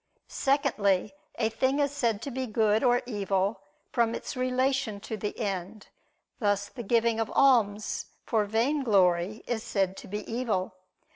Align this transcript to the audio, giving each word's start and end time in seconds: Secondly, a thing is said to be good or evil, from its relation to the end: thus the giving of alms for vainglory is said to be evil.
Secondly, 0.29 1.13
a 1.35 1.47
thing 1.49 1.77
is 1.77 1.91
said 1.91 2.23
to 2.23 2.31
be 2.31 2.47
good 2.47 2.83
or 2.83 3.03
evil, 3.05 3.61
from 3.91 4.15
its 4.15 4.35
relation 4.35 4.99
to 5.01 5.15
the 5.15 5.37
end: 5.39 5.89
thus 6.39 6.69
the 6.69 6.81
giving 6.81 7.19
of 7.19 7.31
alms 7.35 8.07
for 8.25 8.45
vainglory 8.45 9.43
is 9.45 9.61
said 9.61 9.95
to 9.97 10.07
be 10.07 10.21
evil. 10.25 10.73